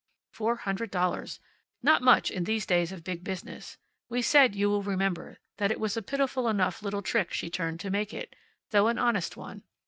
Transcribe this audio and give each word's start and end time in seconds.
Four 0.33 0.55
hundred 0.55 0.89
dollars. 0.89 1.39
Not 1.83 2.01
much 2.01 2.31
in 2.31 2.45
these 2.45 2.65
days 2.65 2.91
of 2.91 3.03
big 3.03 3.23
business. 3.23 3.77
We 4.09 4.23
said, 4.23 4.55
you 4.55 4.67
will 4.67 4.81
remember, 4.81 5.37
that 5.57 5.69
it 5.69 5.79
was 5.79 5.95
a 5.95 6.01
pitiful 6.01 6.49
enough 6.49 6.81
little 6.81 7.03
trick 7.03 7.31
she 7.31 7.51
turned 7.51 7.79
to 7.81 7.91
make 7.91 8.11
it, 8.11 8.35
though 8.71 8.87
an 8.87 8.97
honest 8.97 9.37
one. 9.37 9.61